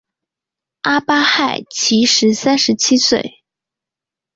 [0.81, 3.43] 阿巴亥其时三十七岁。